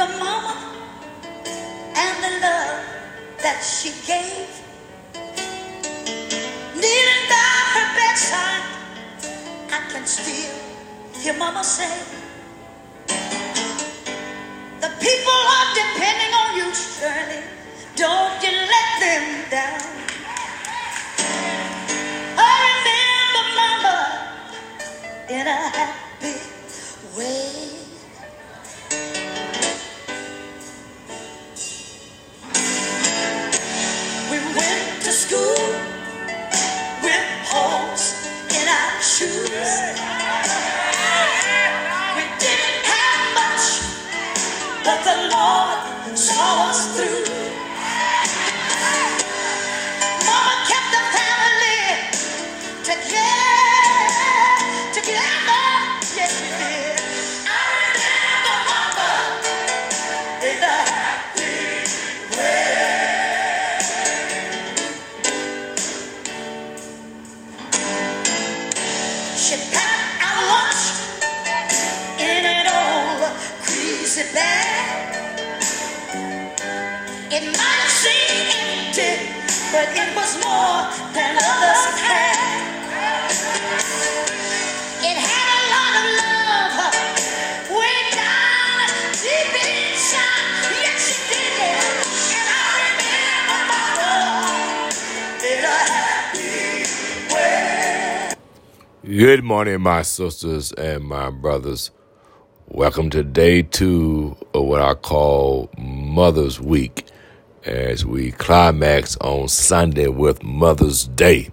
the 0.00 0.06
mama 0.18 0.56
and 1.94 2.24
the 2.24 2.32
love 2.40 2.80
that 3.44 3.60
she 3.60 3.90
gave. 4.08 4.48
Kneeling 6.72 7.24
by 7.28 7.52
her 7.74 7.88
bedside, 8.00 8.64
I 9.68 9.80
can 9.92 10.06
still 10.06 10.56
hear 11.20 11.34
mama 11.36 11.62
say, 11.62 11.92
The 14.80 14.88
people 15.04 15.40
are 15.56 15.68
depending 15.82 16.32
on 16.42 16.48
you, 16.56 16.68
Shirley. 16.74 17.42
Don't 17.96 18.42
you 18.42 18.52
let 18.74 18.88
them 19.04 19.26
down. 19.50 19.82
I 22.38 22.52
remember 22.72 23.44
mama 23.60 23.96
in 25.28 25.46
a 25.46 25.60
happy 25.76 26.36
way. 27.18 27.69
But 44.84 45.04
the 45.04 45.16
Lord 45.34 46.18
saw 46.18 46.70
us 46.70 46.96
through. 46.96 47.59
Good 99.02 99.42
morning, 99.42 99.80
my 99.80 100.02
sisters 100.02 100.72
and 100.72 101.02
my 101.04 101.30
brothers. 101.30 101.90
Welcome 102.68 103.10
to 103.10 103.24
day 103.24 103.62
two 103.62 104.36
of 104.54 104.64
what 104.64 104.80
I 104.80 104.94
call 104.94 105.70
Mother's 105.76 106.60
Week 106.60 107.04
as 107.64 108.04
we 108.04 108.32
climax 108.32 109.16
on 109.18 109.48
Sunday 109.48 110.08
with 110.08 110.42
Mother's 110.42 111.06
Day. 111.06 111.50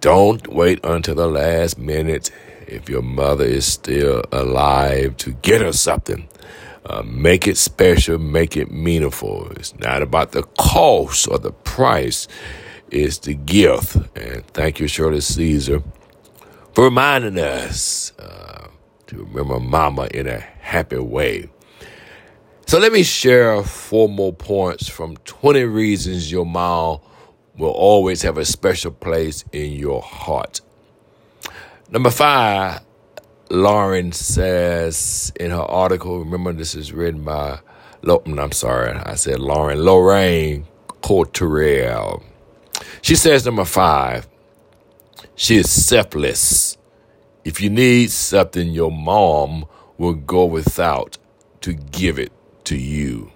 Don't 0.00 0.46
wait 0.48 0.80
until 0.84 1.14
the 1.14 1.26
last 1.26 1.78
minute 1.78 2.30
if 2.66 2.88
your 2.88 3.02
mother 3.02 3.44
is 3.44 3.66
still 3.66 4.22
alive 4.32 5.16
to 5.18 5.32
get 5.32 5.60
her 5.62 5.72
something. 5.72 6.28
Uh, 6.84 7.02
make 7.04 7.48
it 7.48 7.56
special, 7.56 8.18
make 8.18 8.56
it 8.56 8.70
meaningful. 8.70 9.50
It's 9.52 9.76
not 9.78 10.02
about 10.02 10.32
the 10.32 10.44
cost 10.58 11.28
or 11.28 11.38
the 11.38 11.52
price, 11.52 12.28
it's 12.90 13.18
the 13.18 13.34
gift. 13.34 13.96
And 14.16 14.46
thank 14.48 14.80
you, 14.80 14.86
Shirley 14.86 15.20
Caesar 15.20 15.82
for 16.76 16.84
reminding 16.84 17.38
us 17.38 18.12
uh, 18.18 18.68
to 19.06 19.24
remember 19.24 19.58
Mama 19.58 20.08
in 20.12 20.26
a 20.26 20.40
happy 20.40 20.98
way. 20.98 21.48
So 22.68 22.80
let 22.80 22.92
me 22.92 23.04
share 23.04 23.62
four 23.62 24.08
more 24.08 24.32
points 24.32 24.88
from 24.88 25.16
20 25.18 25.62
reasons 25.62 26.32
your 26.32 26.44
mom 26.44 26.98
will 27.56 27.70
always 27.70 28.22
have 28.22 28.38
a 28.38 28.44
special 28.44 28.90
place 28.90 29.44
in 29.52 29.70
your 29.70 30.02
heart. 30.02 30.60
Number 31.90 32.10
five, 32.10 32.80
Lauren 33.50 34.10
says 34.10 35.32
in 35.36 35.52
her 35.52 35.58
article, 35.58 36.18
remember 36.18 36.52
this 36.52 36.74
is 36.74 36.92
written 36.92 37.22
by, 37.22 37.60
I'm 38.04 38.50
sorry, 38.50 38.90
I 38.96 39.14
said 39.14 39.38
Lauren, 39.38 39.78
Lorraine 39.78 40.66
Courterelle. 40.88 42.24
She 43.00 43.14
says 43.14 43.46
number 43.46 43.64
five, 43.64 44.26
she 45.36 45.58
is 45.58 45.70
selfless. 45.70 46.76
If 47.44 47.60
you 47.60 47.70
need 47.70 48.10
something, 48.10 48.70
your 48.70 48.90
mom 48.90 49.66
will 49.98 50.14
go 50.14 50.44
without 50.44 51.16
to 51.60 51.72
give 51.72 52.18
it 52.18 52.32
to 52.66 52.76
you. 52.76 53.32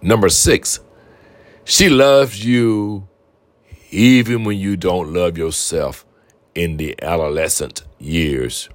Number 0.00 0.28
six, 0.28 0.80
she 1.64 1.88
loves 1.88 2.44
you 2.44 3.08
even 3.90 4.44
when 4.44 4.58
you 4.58 4.76
don't 4.76 5.12
love 5.12 5.38
yourself 5.38 6.04
in 6.54 6.76
the 6.76 7.00
adolescent 7.02 7.82
years. 7.98 8.68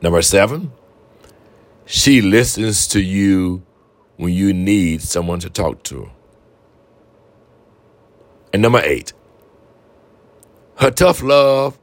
Number 0.00 0.22
seven, 0.22 0.72
she 1.84 2.20
listens 2.20 2.86
to 2.88 3.00
you 3.00 3.62
when 4.16 4.32
you 4.32 4.52
need 4.52 5.02
someone 5.02 5.40
to 5.40 5.50
talk 5.50 5.82
to. 5.84 6.10
And 8.52 8.62
number 8.62 8.80
eight, 8.82 9.12
her 10.76 10.90
tough 10.90 11.22
love 11.22 11.78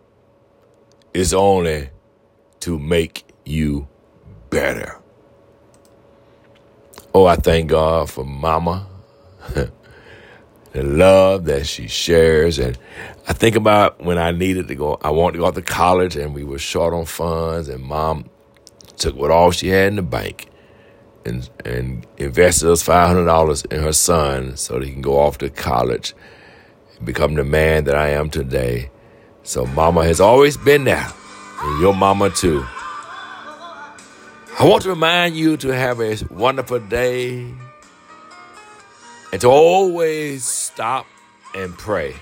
is 1.14 1.34
only 1.34 1.90
to 2.62 2.80
make 2.80 3.24
you 3.46 3.88
better. 4.50 5.00
Oh, 7.18 7.28
I 7.28 7.38
thank 7.38 7.70
God 7.70 8.10
for 8.10 8.26
Mama, 8.26 8.86
the 9.54 9.72
love 10.84 11.46
that 11.46 11.66
she 11.66 11.88
shares. 11.88 12.60
And 12.60 12.78
I 13.26 13.32
think 13.32 13.56
about 13.56 14.02
when 14.02 14.18
I 14.18 14.32
needed 14.32 14.68
to 14.68 14.76
go, 14.76 15.00
I 15.02 15.12
wanted 15.12 15.38
to 15.38 15.40
go 15.40 15.50
to 15.50 15.62
college 15.62 16.18
and 16.18 16.34
we 16.34 16.44
were 16.44 16.60
short 16.60 16.94
on 16.94 17.06
funds, 17.06 17.70
and 17.70 17.82
Mom 17.82 18.30
took 18.98 19.16
what 19.16 19.32
all 19.32 19.52
she 19.52 19.70
had 19.70 19.88
in 19.88 19.96
the 19.96 20.02
bank 20.02 20.50
and, 21.24 21.50
and 21.64 22.06
invested 22.18 22.70
us 22.70 22.84
$500 22.84 23.72
in 23.72 23.82
her 23.82 23.94
son 23.94 24.58
so 24.58 24.78
that 24.78 24.86
he 24.86 24.92
can 24.92 25.02
go 25.02 25.18
off 25.18 25.38
to 25.38 25.50
college 25.50 26.14
and 26.98 27.06
become 27.06 27.36
the 27.36 27.46
man 27.46 27.86
that 27.86 27.96
I 27.96 28.10
am 28.10 28.30
today. 28.30 28.92
So 29.44 29.66
mama 29.68 30.04
has 30.04 30.20
always 30.20 30.58
been 30.58 30.84
there, 30.84 31.08
and 31.62 31.80
your 31.80 31.96
mama 31.96 32.30
too. 32.30 32.66
I 34.58 34.64
want 34.64 34.84
to 34.84 34.90
remind 34.90 35.36
you 35.36 35.58
to 35.58 35.68
have 35.68 36.00
a 36.00 36.18
wonderful 36.30 36.80
day 36.80 37.54
and 39.34 39.42
to 39.42 39.48
always 39.48 40.46
stop 40.46 41.06
and 41.54 41.78
pray. 41.78 42.16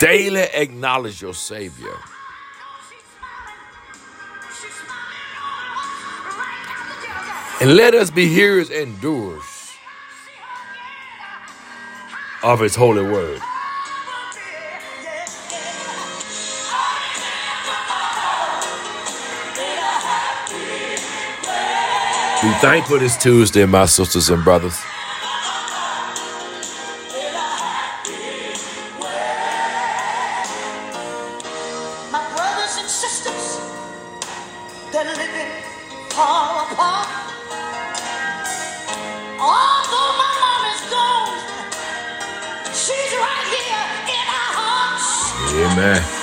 Daily 0.00 0.40
acknowledge 0.54 1.20
your 1.20 1.34
Savior. 1.34 1.94
And 7.60 7.76
let 7.76 7.94
us 7.94 8.10
be 8.10 8.28
hearers 8.28 8.70
and 8.70 8.98
doers 8.98 9.74
of 12.42 12.60
His 12.60 12.74
holy 12.74 13.02
word. 13.02 13.42
Be 22.42 22.52
thankful 22.60 23.00
this 23.00 23.16
Tuesday, 23.16 23.66
my 23.66 23.84
sisters 23.86 24.30
and 24.30 24.44
brothers. 24.44 24.80
My 32.12 32.22
brothers 32.36 32.78
and 32.78 32.88
sisters, 32.88 33.60
they're 34.92 35.04
living 35.04 35.50
far 36.10 36.70
apart. 36.72 37.08
Although 39.40 40.12
my 40.22 40.32
mom 40.42 40.64
is 40.74 40.82
gone, 40.94 41.64
she's 42.72 43.12
right 43.18 43.46
here 43.54 43.88
in 44.14 44.26
our 44.38 44.52
hearts. 44.60 45.72
Amen. 45.72 46.17